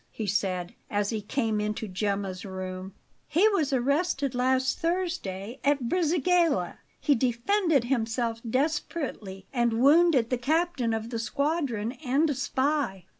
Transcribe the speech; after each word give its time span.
he 0.09 0.25
said, 0.25 0.73
as 0.89 1.11
he 1.11 1.21
came 1.21 1.61
into 1.61 1.87
Gemma's 1.87 2.43
room. 2.43 2.95
"He 3.27 3.47
was 3.49 3.71
arrested 3.71 4.33
last 4.33 4.79
Thursday, 4.79 5.59
at 5.63 5.87
Brisighella. 5.89 6.79
He 6.99 7.13
defended 7.13 7.83
himself 7.83 8.41
desperately 8.41 9.45
and 9.53 9.73
wounded 9.73 10.31
the 10.31 10.39
captain 10.39 10.95
of 10.95 11.11
the 11.11 11.19
squadron 11.19 11.91
and 12.03 12.27
a 12.31 12.33
spy." 12.33 13.05